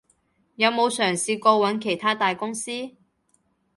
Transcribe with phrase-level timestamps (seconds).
[0.55, 2.71] 有冇嘗試過揾其它大公司？